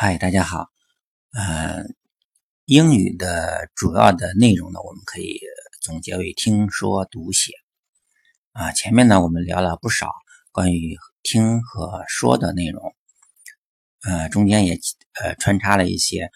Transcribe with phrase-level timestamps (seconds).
[0.00, 0.68] 嗨，大家好。
[1.32, 1.82] 呃，
[2.66, 5.40] 英语的主要的内容呢，我们可以
[5.82, 7.52] 总结为听说读写。
[8.52, 10.12] 啊，前面呢我们聊了不少
[10.52, 12.94] 关于听和说的内容，
[14.06, 14.78] 呃，中间也
[15.20, 16.30] 呃穿插了一些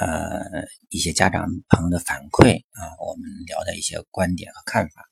[0.00, 0.42] 呃
[0.88, 5.08] 一些家长朋友的反馈啊，我们聊的一些观点和看法。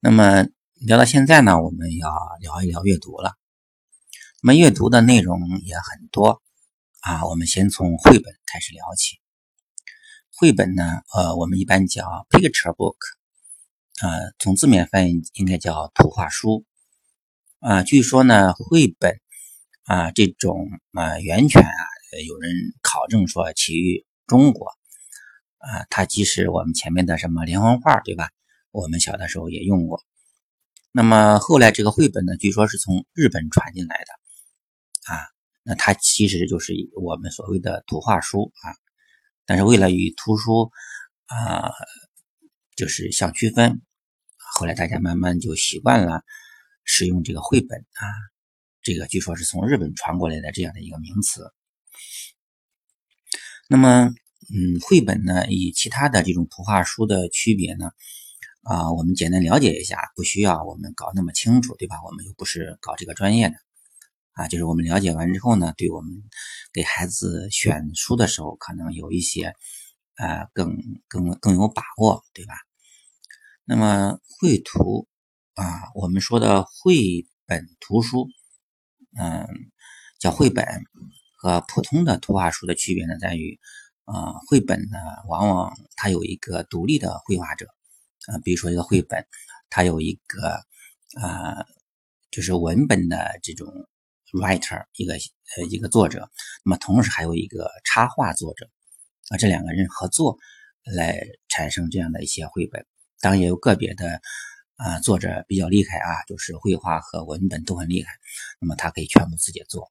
[0.00, 2.10] 那么聊到现在呢，我们要
[2.42, 3.32] 聊一聊阅读了。
[4.46, 6.40] 我们阅读的内容也很多
[7.00, 9.18] 啊，我们先从绘本开始聊起。
[10.36, 12.94] 绘本呢，呃，我们一般叫 picture book，
[14.00, 16.64] 呃，从字面翻译应该叫图画书。
[17.58, 19.18] 啊，据说呢，绘本
[19.82, 21.82] 啊这种啊源泉啊，
[22.24, 22.52] 有人
[22.82, 24.68] 考证说起于中国。
[25.58, 28.30] 啊，它即使我们前面的什么连环画，对吧？
[28.70, 30.04] 我们小的时候也用过。
[30.92, 34.25] 那么后来这个绘本呢，据说是从日本传进来的。
[35.06, 35.22] 啊，
[35.62, 38.74] 那它其实就是我们所谓的图画书啊，
[39.44, 40.70] 但是为了与图书
[41.26, 41.70] 啊，
[42.76, 43.82] 就是相区分，
[44.36, 46.22] 后来大家慢慢就习惯了
[46.84, 48.04] 使用这个绘本啊，
[48.82, 51.52] 这个据说是从日本传过来的这样的一个名词。
[53.68, 54.14] 那么，
[54.54, 57.90] 嗯，绘本呢，与其他的这种图画书的区别呢，
[58.62, 61.96] 啊，我们简单了解一下，不需要我们搞那么清楚，对吧？
[62.04, 63.56] 我们又不是搞这个专业的。
[64.36, 66.12] 啊，就是我们了解完之后呢，对我们
[66.70, 69.54] 给孩子选书的时候，可能有一些
[70.18, 70.76] 呃更
[71.08, 72.52] 更更有把握，对吧？
[73.64, 75.08] 那么绘图
[75.54, 78.28] 啊，我们说的绘本图书，
[79.18, 79.48] 嗯，
[80.18, 80.66] 叫绘本
[81.38, 83.58] 和普通的图画书的区别呢，在于
[84.04, 84.98] 啊，绘本呢
[85.28, 87.68] 往往它有一个独立的绘画者，
[88.26, 89.26] 啊，比如说一个绘本，
[89.70, 90.60] 它有一个
[91.22, 91.64] 啊，
[92.30, 93.66] 就是文本的这种。
[94.32, 96.30] Writer 一个呃一个作者，
[96.64, 98.68] 那么同时还有一个插画作者
[99.30, 100.36] 啊，这两个人合作
[100.84, 102.86] 来产生这样的一些绘本。
[103.20, 104.20] 当然也有个别的
[104.76, 108.10] 啊作者比较厉害啊，就是绘画和文本都很厉害，
[108.60, 109.90] 那么他可以全部自己做。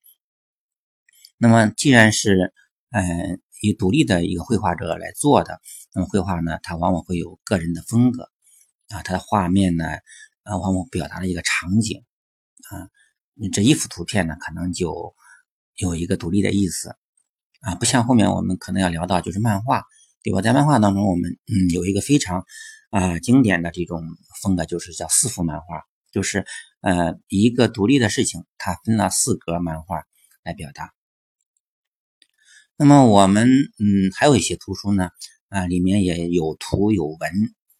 [1.37, 2.53] 那么既然是
[2.91, 5.59] 嗯以独立的一个绘画者来做的，
[5.93, 8.29] 那么绘画呢，它往往会有个人的风格
[8.89, 9.85] 啊，它的画面呢
[10.43, 12.03] 啊往往表达了一个场景
[12.69, 12.89] 啊。
[13.37, 15.13] 你这一幅图片呢，可能就
[15.75, 16.95] 有一个独立的意思
[17.59, 19.83] 啊，不像后面我们可能要聊到就是漫画，
[20.23, 20.41] 对吧？
[20.41, 22.45] 在漫画当中，我们嗯有一个非常
[22.91, 24.01] 啊经典的这种
[24.41, 26.45] 风格，就是叫四幅漫画，就是
[26.81, 30.03] 呃一个独立的事情，它分了四格漫画
[30.43, 30.93] 来表达。
[32.77, 35.09] 那么我们嗯还有一些图书呢
[35.49, 37.19] 啊，里面也有图有文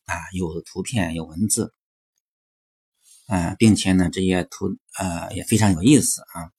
[0.06, 1.75] 啊，有图片有文字。
[3.28, 6.52] 啊，并且呢，这些图呃也非常有意思啊。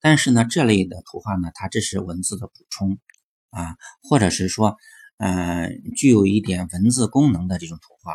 [0.00, 2.98] 但是呢，这类的图画呢，它只是文字的补充
[3.50, 4.76] 啊，或者是说，
[5.18, 8.14] 嗯，具有一点文字功能的这种图画。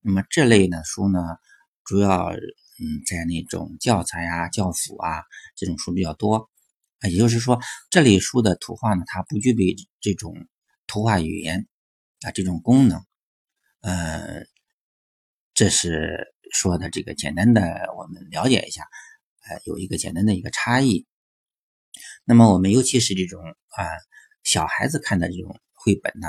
[0.00, 1.20] 那么这类的书呢，
[1.84, 5.22] 主要嗯在那种教材啊、教辅啊
[5.56, 6.50] 这种书比较多
[7.00, 7.08] 啊。
[7.08, 7.60] 也就是说，
[7.90, 10.34] 这类书的图画呢，它不具备这种
[10.86, 11.66] 图画语言
[12.22, 13.00] 啊这种功能。
[13.80, 14.44] 呃，
[15.54, 16.33] 这是。
[16.54, 17.60] 说的这个简单的，
[17.98, 18.84] 我们了解一下，
[19.48, 21.04] 呃，有一个简单的一个差异。
[22.24, 23.84] 那么我们尤其是这种啊
[24.44, 26.28] 小孩子看的这种绘本呢，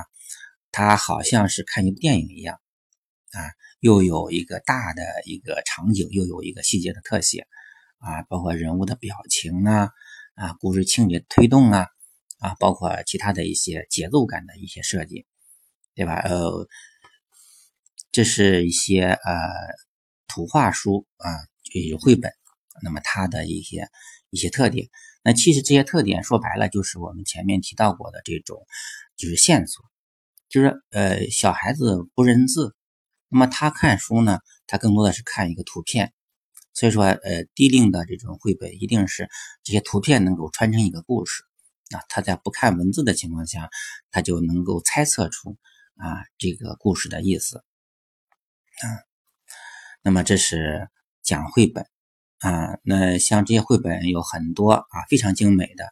[0.71, 2.59] 它好像是看一部电影一样
[3.33, 3.39] 啊，
[3.79, 7.45] 又有一个大的一个场景，又有一个细节的特写
[7.99, 9.91] 啊，包括人物的表情啊
[10.33, 11.85] 啊，故事情节推动啊
[12.39, 15.27] 啊，包括其他的一些节奏感的一些设计，
[15.93, 16.15] 对吧？
[16.15, 16.67] 呃，
[18.11, 19.85] 这是一些呃。
[20.27, 21.29] 图画书啊，
[21.89, 22.31] 就绘本，
[22.83, 23.87] 那么它的一些
[24.29, 24.89] 一些特点，
[25.23, 28.65] 那其实这些特点说白了就是我们前面提到过的这种，
[29.17, 29.83] 就是线索，
[30.49, 32.75] 就是呃小孩子不认字，
[33.29, 36.13] 那么他看书呢，他更多的是看一个图片，
[36.73, 39.29] 所以说呃低龄的这种绘本一定是
[39.63, 41.43] 这些图片能够穿成一个故事。
[41.91, 43.69] 啊，他在不看文字的情况下，
[44.09, 45.55] 他就能够猜测出
[45.97, 49.14] 啊这个故事的意思，啊。
[50.05, 50.87] 那么这是
[51.23, 51.83] 讲绘本
[52.37, 55.85] 啊，那像这些绘本有很多啊，非常精美的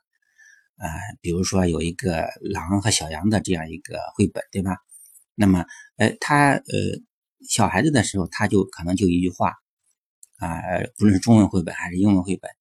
[0.75, 0.85] 啊，
[1.19, 4.77] 比如说有一个狼和小羊的这样一个绘本，对吧？
[5.33, 5.65] 那么，
[5.97, 6.61] 呃，他呃
[7.49, 9.55] 小孩子的时候，他就可能就一句话
[10.37, 10.61] 啊，
[10.99, 12.51] 不论是中文绘本还是英文绘本，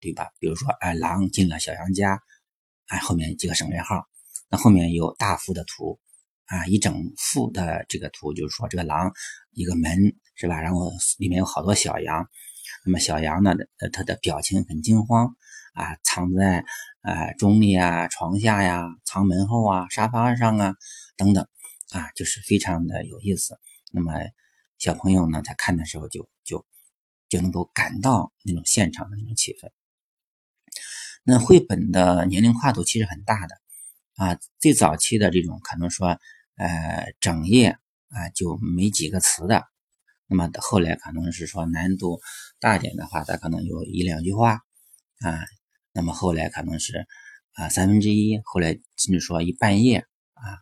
[0.00, 0.28] 对吧？
[0.38, 2.20] 比如说，哎，狼进了小羊家，
[2.88, 4.06] 哎，后面几个省略号，
[4.50, 5.98] 那后面有大幅的图。
[6.44, 9.12] 啊，一整幅的这个图，就是说这个狼
[9.52, 10.58] 一个门是吧？
[10.62, 12.26] 然后里面有好多小羊，
[12.86, 15.36] 那么小羊呢，呃，它的表情很惊慌
[15.74, 16.64] 啊藏在
[17.02, 20.74] 啊钟里啊、床下呀、藏门后啊、沙发上啊
[21.18, 21.46] 等等
[21.90, 23.58] 啊，就是非常的有意思。
[23.92, 24.14] 那么
[24.78, 26.64] 小朋友呢，在看的时候就就
[27.28, 29.70] 就能够感到那种现场的那种气氛。
[31.22, 33.56] 那绘本的年龄跨度其实很大的
[34.16, 36.18] 啊，最早期的这种可能说，
[36.56, 37.76] 呃，整页
[38.08, 39.66] 啊就没几个词的，
[40.30, 42.20] 那么后来可能是说难度
[42.58, 44.60] 大点的话，它可能有一两句话
[45.18, 45.44] 啊，
[45.92, 47.06] 那么后来可能是
[47.52, 50.56] 啊三分之一，后来甚至说一半页啊，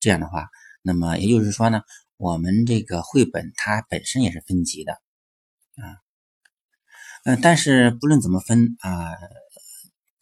[0.00, 0.48] 这样的话，
[0.82, 1.80] 那么也就是说呢，
[2.18, 4.92] 我们这个绘本它本身也是分级的
[5.76, 5.96] 啊，
[7.24, 9.14] 嗯，但是不论怎么分啊。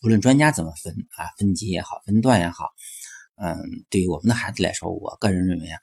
[0.02, 2.70] 不论专家怎么分啊，分级也好，分段也好，
[3.36, 3.56] 嗯，
[3.88, 5.78] 对于我们的孩子来说，我个人认为啊，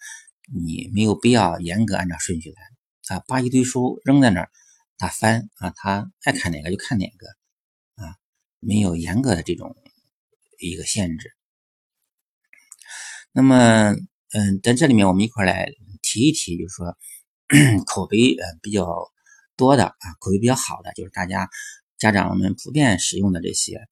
[0.54, 2.62] 你没有必要严格按照顺序来
[3.10, 4.50] 啊，把一堆书扔在那儿，
[4.98, 7.28] 他翻啊，他爱看哪个就看哪个
[8.04, 8.16] 啊，
[8.60, 9.76] 没有严格的这种
[10.60, 11.32] 一个限制。
[13.32, 13.94] 那么，
[14.32, 15.72] 嗯，在这里面我们一块来
[16.02, 16.98] 提一提，就是说
[17.86, 19.12] 口碑呃比较
[19.56, 21.50] 多的啊，口碑比较好的，就是大家
[21.98, 23.88] 家长们普遍使用的这些。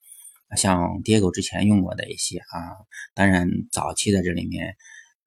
[0.56, 2.72] 像 Diego 之前用过的一些啊，
[3.14, 4.78] 当然早期的这里面，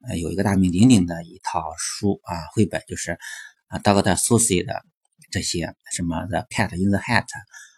[0.08, 3.18] 呃，有一个大名鼎鼎的一套书啊，绘本就是
[3.70, 4.84] 啊，Doctor Susie 的
[5.30, 7.24] 这些什么 The Cat in the Hat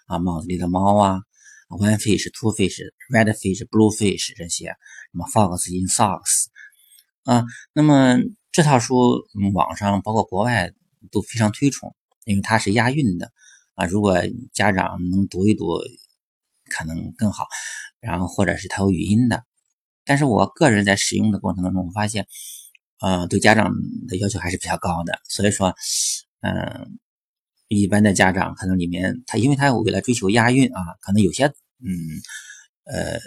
[0.06, 1.20] 啊，帽子里的猫啊
[1.68, 4.74] ，One Fish、Two Fish、Red Fish、Blue Fish 这些，什
[5.12, 6.46] 么 Fox in Socks
[7.22, 8.16] 啊，那么
[8.50, 9.22] 这套书
[9.54, 10.72] 网上包括国外
[11.12, 11.94] 都非常推崇，
[12.24, 13.30] 因为它是押韵的
[13.74, 14.18] 啊，如果
[14.52, 15.66] 家长能读一读。
[16.70, 17.48] 可能更好，
[18.00, 19.44] 然后或者是它有语音的，
[20.06, 22.26] 但是我个人在使用的过程当中，我发现，
[23.02, 23.72] 呃，对家长
[24.06, 25.74] 的要求还是比较高的，所以说，
[26.40, 26.98] 嗯，
[27.68, 31.90] 一般的家长可能里面他因为他为了追求押韵啊，可能有些，嗯，
[32.84, 33.18] 呃，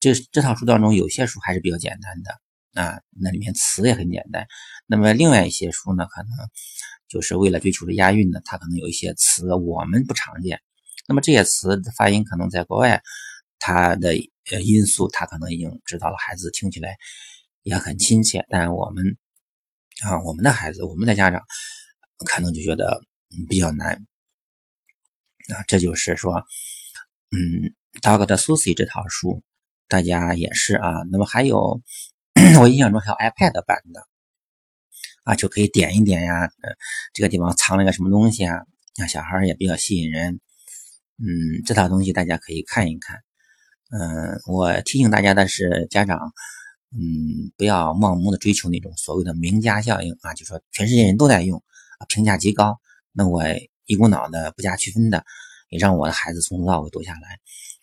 [0.00, 4.46] 这这套书当中有些书还是比较简单的啊，那里面词也很简单，
[4.86, 6.30] 那么另外一些书呢，可能
[7.08, 10.60] 就是为了追求的押韵呢，它可能有一些词我们不常见。
[11.06, 13.00] 那么这些词的发音可能在国外，
[13.58, 14.14] 它的
[14.50, 16.96] 呃因素，它可能已经知道了，孩子听起来
[17.62, 18.46] 也很亲切。
[18.48, 19.16] 但我们
[20.04, 21.42] 啊，我们的孩子，我们的家长
[22.26, 23.00] 可能就觉得
[23.48, 23.94] 比较难
[25.54, 25.62] 啊。
[25.66, 26.44] 这就是说，
[27.30, 28.36] 嗯，Dr.
[28.36, 29.42] Susie 这套书，
[29.88, 30.90] 大家也是啊。
[31.10, 31.82] 那么还有，
[32.60, 34.02] 我印象中还有 iPad 版的
[35.24, 36.50] 啊，就可以点一点呀，
[37.12, 38.56] 这个地方藏了个什么东西啊，
[38.96, 40.40] 那小孩也比较吸引人。
[41.18, 43.20] 嗯，这套东西大家可以看一看。
[43.90, 46.18] 嗯，我提醒大家的是，家长，
[46.94, 51.62] 嗯，不要盲目的追求那种所谓的名家效应啊，就说全世界人都在用，
[52.08, 52.78] 评价极高，
[53.12, 53.42] 那我
[53.86, 55.24] 一股脑的不加区分的，
[55.70, 57.38] 也让我的孩子从头到尾读下来，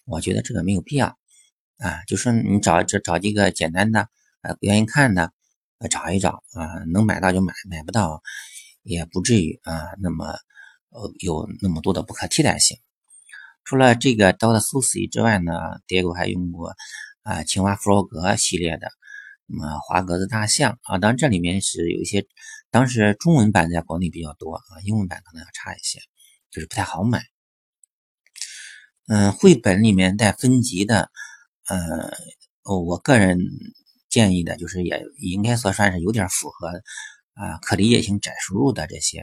[0.05, 1.17] 我觉得这个没有必要
[1.77, 2.03] 啊。
[2.07, 4.07] 就说你找这找几个简单的，
[4.41, 5.31] 呃，不愿意看的，
[5.79, 8.21] 呃，找一找啊，能买到就买，买不到
[8.83, 10.25] 也不至于啊，那么
[10.89, 12.77] 呃有那么多的不可替代性。
[13.63, 15.53] 除了这个 Dot s u s i 之外呢
[15.87, 16.73] 爹狗还用过
[17.23, 18.89] 啊青蛙弗洛格系列的，
[19.49, 22.27] 那么花格子大象啊，当然这里面是有一些，
[22.69, 25.99] 当时中文版在国内比较多啊，英文版可能要差一些，
[26.51, 27.23] 就是不太好买。
[29.07, 31.09] 嗯，绘本里面带分级的，
[31.67, 32.11] 呃，
[32.63, 33.39] 我个人
[34.07, 36.67] 建议的就是也应该说算是有点符合
[37.33, 39.21] 啊可理解性窄输入的这些，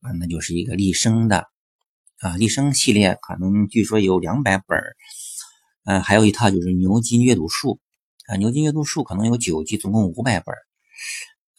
[0.00, 1.46] 啊，那就是一个立生的。
[2.20, 4.78] 啊，立生系列可能据说有两百本
[5.84, 7.78] 嗯，还有一套就是牛津阅读树，
[8.26, 10.52] 啊，牛津阅读树可能有九集，总共五百本。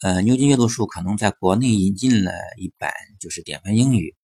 [0.02, 4.14] 呃，牛津阅读树可能在国内引进了一版，就是典范英语。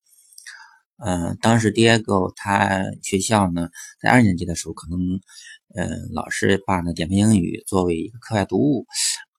[0.99, 4.99] 嗯，当时 Diego 他学校呢，在二年级的时候，可能，
[5.75, 8.87] 嗯，老师把那典范英语作为一个课外读物，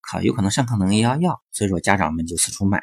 [0.01, 2.81] 可有可能上课能要要，所以说家长们就四处买。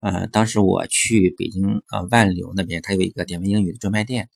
[0.00, 4.28] 呃，当时我去北京呃万柳那边，它有一个典范英语的专卖店，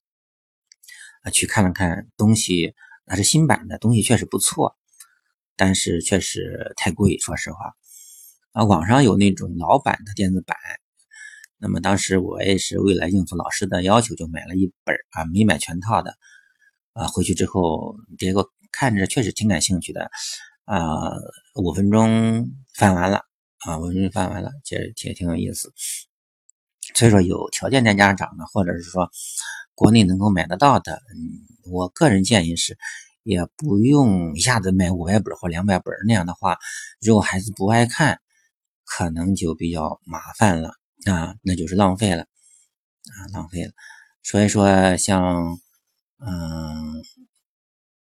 [1.23, 4.77] 啊，去看了看东西，那是新版的东西，确实不错，
[5.57, 7.75] 但是确实太贵，说实话。
[8.53, 10.57] 啊，网上有那种老版的电子版，
[11.59, 16.17] 那么当时我也是为了应付老师的要求，就买了一本啊，没买全套的。
[16.93, 20.11] 啊，回去之后，结果看着确实挺感兴趣的，
[20.65, 20.79] 啊，
[21.55, 23.23] 五分钟翻完了。
[23.65, 25.73] 啊，五分钟翻完了，其实也挺有意思。
[26.95, 29.11] 所以说，有条件的家长呢，或者是说
[29.75, 32.77] 国内能够买得到的，嗯，我个人建议是，
[33.23, 36.59] 也不用一下子买五百本或两百本，那样的话，
[37.01, 38.21] 如果孩子不爱看，
[38.85, 40.71] 可能就比较麻烦了
[41.07, 43.73] 啊，那就是浪费了啊，浪费了。
[44.23, 45.59] 所以说，像
[46.25, 47.03] 嗯，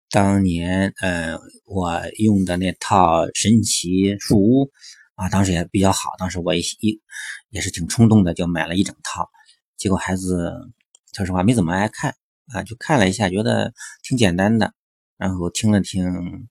[0.09, 4.71] 当年呃我用的那套神奇树屋
[5.15, 7.01] 啊，当时也比较好，当时我一一
[7.49, 9.29] 也是挺冲动的，就买了一整套。
[9.77, 10.53] 结果孩子
[11.13, 12.15] 说实话没怎么爱看
[12.53, 14.73] 啊，就看了一下，觉得挺简单的，
[15.17, 16.47] 然后听了听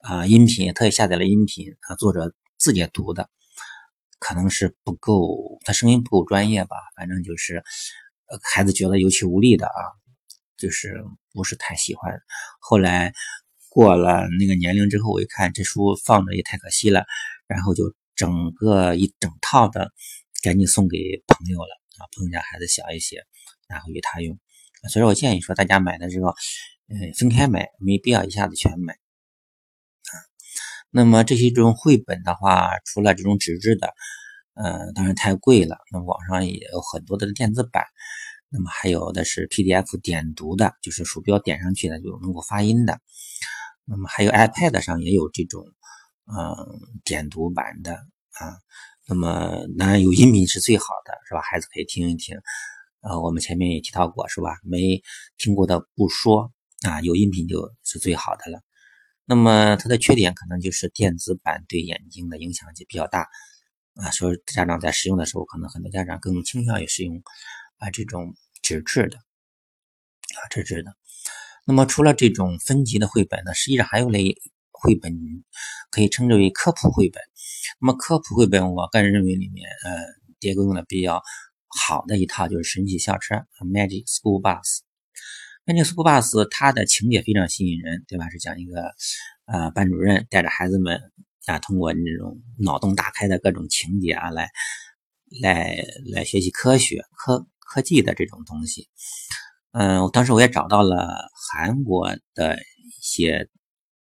[0.00, 3.28] 啊音频，特意下载了音频啊，作者自己读的，
[4.18, 7.62] 可能是不够，他声音不够专业吧，反正就是
[8.42, 9.80] 孩子觉得有气无力的啊。
[10.56, 12.16] 就是不是太喜欢，
[12.60, 13.12] 后来
[13.68, 17.04] 过了那个年龄之后，我一看这书放着也太可惜了，
[17.48, 19.92] 然后就整个一整套的
[20.42, 23.24] 赶紧送给朋友了啊，朋友家孩子小一些，
[23.68, 24.38] 然后给他用。
[24.90, 26.34] 所以说我建议说，大家买的时候，
[26.88, 30.14] 嗯，分开买，没必要一下子全买啊。
[30.90, 33.94] 那么这些这种绘本的话，除了这种纸质的，
[34.54, 37.84] 嗯，当然太贵了，那网上也有很多的电子版。
[38.50, 43.00] 那么还有的是 PDF 点读的，就是鼠标点上去的就能够发音的。
[43.84, 45.64] 那么还有 iPad 上也有这种，
[46.26, 48.58] 嗯，点读版的啊。
[49.06, 51.40] 那么当然有音频是最好的，是吧？
[51.42, 52.38] 孩子可以听一听。
[53.00, 54.58] 呃，我们前面也提到过，是吧？
[54.62, 55.02] 没
[55.36, 56.52] 听过的不说
[56.88, 58.62] 啊，有音频就是最好的了。
[59.24, 63.28] 那么它的缺点可能就是电子版对眼睛的影响就比较大
[63.94, 67.22] 啊，所以家长在使用的时候，可能很多家长更倾向于使用
[67.78, 68.34] 啊这种。
[68.64, 70.96] 纸质的啊，纸质的。
[71.66, 74.34] 那么除了这种分级的绘本呢，实际上还有类
[74.84, 75.10] 绘本
[75.90, 77.22] 可以称之为科普绘本。
[77.80, 80.04] 那么科普绘本，我个人认为里面，呃，
[80.38, 81.22] 迭戈用的比较
[81.80, 84.80] 好的一套就是《神奇校车》（Magic School Bus）。
[85.64, 88.28] Magic School Bus 它的情节非常吸引人，对吧？
[88.28, 88.92] 是讲一个
[89.46, 91.00] 呃班主任带着孩子们
[91.46, 94.50] 啊，通过那种脑洞大开的各种情节啊，来
[95.40, 97.48] 来来学习科学科。
[97.66, 98.88] 科技的这种东西，
[99.72, 103.48] 嗯，当时我也找到了韩国的一些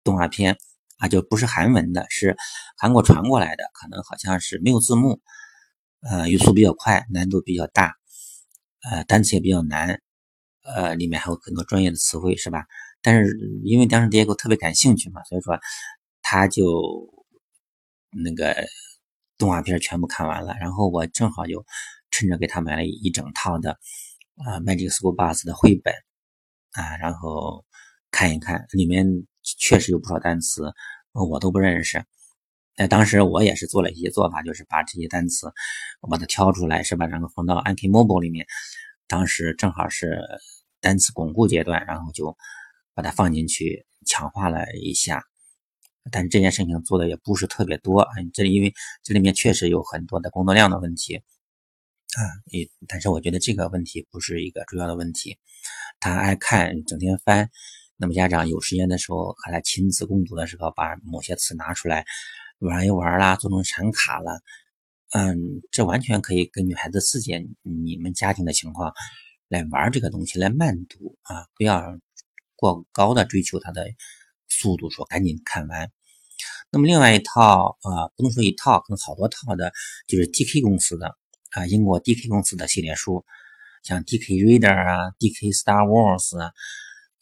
[0.01, 0.57] 动画片
[0.99, 2.37] 啊，就不是韩文的，是
[2.77, 5.19] 韩国传过来的，可能好像是没有字幕，
[6.01, 7.95] 呃，语速比较快，难度比较大，
[8.89, 10.01] 呃，单词也比较难，
[10.63, 12.65] 呃，里面还有很多专业的词汇，是吧？
[13.01, 15.59] 但是因为当时 Diego 特别感兴趣嘛，所以说
[16.21, 16.63] 他就
[18.23, 18.55] 那个
[19.37, 21.65] 动画片全部看完了，然后我正好就。
[22.11, 23.73] 趁着给他买了一整套的
[24.43, 25.93] 啊，Magic School Bus 的绘本
[26.71, 27.63] 啊，然后
[28.09, 29.05] 看一看，里面
[29.57, 30.73] 确实有不少单词
[31.13, 32.03] 我都不认识。
[32.75, 35.51] 哎，当时我也是做了一些做法，就是把这些单词
[36.01, 37.05] 我把它挑出来，是吧？
[37.07, 38.45] 然后放到 Anki Mobile 里面。
[39.07, 40.21] 当时正好是
[40.79, 42.37] 单词巩固阶段，然后就
[42.93, 45.23] 把它放进去强化了一下。
[46.11, 51.17] 但是这件事情做的也不是特别多，这因为这里面确实有很多的工作量的问题。
[51.17, 55.37] 啊，也，但是我觉得这个问题不是一个主要的问题。
[55.99, 57.49] 他爱看，整天翻，
[57.99, 62.05] 那么家长有时间的时候和他亲子共读的时候，把某些词拿出来
[62.59, 64.41] 玩一玩啦，做成闪卡了，
[65.11, 68.93] 嗯，这完全可以根据孩子自己、你们家庭的情况
[69.49, 71.99] 来玩这个东西，来慢读啊，不要
[72.55, 73.85] 过高的追求他的
[74.47, 75.91] 速度，说赶紧看完。
[76.71, 79.73] 那么另外一套啊，不能说一套，可能好多套的，
[80.07, 81.17] 就是 DK 公司的。
[81.51, 83.25] 啊，英国 DK 公司的系列书，
[83.81, 86.51] 像 DK Reader 啊，DK Star Wars 啊，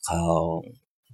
[0.07, 0.63] 还有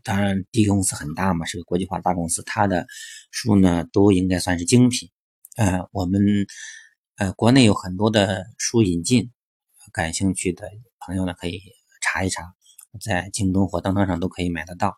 [0.04, 2.86] 当然，D 公司很大嘛，是个国际化大公司，它的
[3.32, 5.10] 书呢都应该算是精品。
[5.56, 6.22] 呃，我们
[7.18, 9.32] 呃国内有很多的书引进，
[9.92, 10.70] 感兴趣的
[11.00, 11.60] 朋友呢可以
[12.02, 12.54] 查一查，
[13.02, 14.98] 在京东或当当上都可以买得到。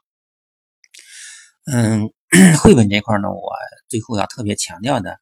[1.65, 2.09] 嗯，
[2.61, 3.53] 绘本这块呢，我
[3.87, 5.19] 最后要特别强调的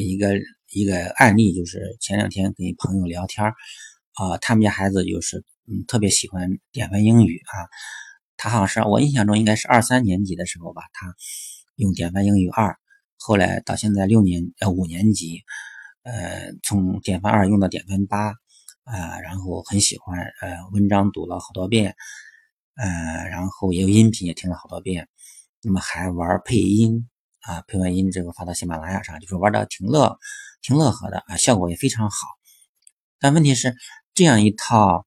[0.00, 0.30] 一个。
[0.74, 3.46] 一个案例就是前两天跟朋友聊天
[4.14, 7.68] 啊，他们家孩子就是嗯特别喜欢典范英语啊，
[8.36, 11.14] 他好像是我印象中应该是二三年级的时候吧，他
[11.76, 12.76] 用典范英语二，
[13.18, 15.42] 后来到现在六年呃五年级，
[16.02, 18.32] 呃从典范二用到典范八
[18.84, 21.94] 啊，然后很喜欢呃文章读了好多遍，
[22.76, 25.08] 呃然后也有音频也听了好多遍，
[25.62, 27.08] 那么还玩配音
[27.40, 30.18] 啊，配完音之后发到喜马拉雅上，就是玩的挺乐。
[30.64, 32.16] 挺乐呵的啊，效果也非常好。
[33.18, 33.74] 但问题是，
[34.14, 35.04] 这样一套，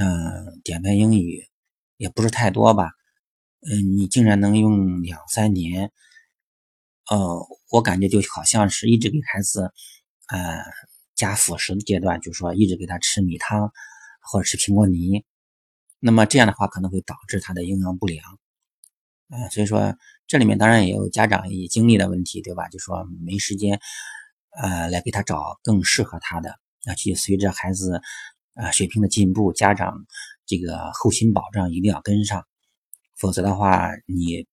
[0.00, 1.48] 嗯，典范英语
[1.96, 2.90] 也不是太多吧？
[3.60, 5.92] 嗯，你竟然能用两三年？
[7.10, 9.72] 呃，我感觉就好像是一直给孩子，
[10.28, 10.64] 呃，
[11.14, 13.70] 加辅食的阶段，就是说一直给他吃米汤
[14.20, 15.24] 或者吃苹果泥。
[16.00, 18.24] 那么这样的话可能会导致他的营养不良。
[19.28, 19.96] 啊，所以说
[20.26, 22.68] 这里面当然也有家长也经历的问题，对吧？
[22.68, 23.80] 就说没时间。
[24.56, 26.50] 呃，来给他找更适合他的，
[26.84, 28.00] 啊，去随着孩子，
[28.54, 30.06] 啊，水平的进步，家长
[30.46, 32.46] 这个后勤保障一定要跟上，
[33.16, 34.46] 否则的话，你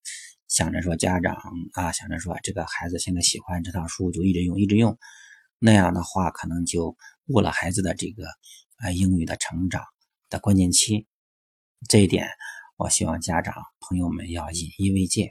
[0.47, 1.35] 想着说家长
[1.73, 4.97] 啊，想着说这个孩子现在喜欢这套书，就一直用一直用，
[5.59, 6.95] 那样的话可能就
[7.27, 8.25] 误了孩子的这个
[8.77, 9.83] 啊英语的成长
[10.29, 11.07] 的关键期。
[11.87, 12.27] 这一点，
[12.77, 15.29] 我希望家长朋友们要引以为戒。